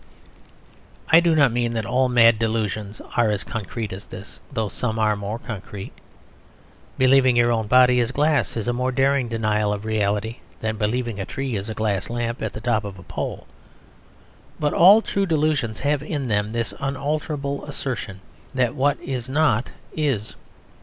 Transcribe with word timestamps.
I 1.09 1.19
do 1.19 1.35
not 1.35 1.51
mean 1.51 1.73
that 1.73 1.85
all 1.85 2.09
mad 2.09 2.39
delusions 2.39 2.99
are 3.15 3.29
as 3.29 3.43
concrete 3.43 3.93
as 3.93 4.07
this, 4.07 4.39
though 4.51 4.67
some 4.67 4.97
are 4.97 5.15
more 5.15 5.37
concrete. 5.37 5.91
Believing 6.97 7.35
your 7.35 7.51
own 7.51 7.67
body 7.67 7.99
is 7.99 8.11
glass 8.11 8.57
is 8.57 8.67
a 8.67 8.73
more 8.73 8.91
daring 8.91 9.27
denial 9.27 9.71
of 9.71 9.85
reality 9.85 10.37
than 10.59 10.77
believing 10.77 11.19
a 11.19 11.25
tree 11.27 11.55
is 11.55 11.69
a 11.69 11.75
glass 11.75 12.09
lamp 12.09 12.41
at 12.41 12.53
the 12.53 12.61
top 12.61 12.83
of 12.83 12.97
a 12.97 13.03
pole. 13.03 13.45
But 14.59 14.73
all 14.73 15.03
true 15.03 15.27
delusions 15.27 15.81
have 15.81 16.01
in 16.01 16.27
them 16.29 16.51
this 16.51 16.73
unalterable 16.79 17.63
assertion 17.65 18.21
that 18.55 18.73
what 18.73 18.99
is 19.01 19.29
not 19.29 19.69
is. 19.95 20.35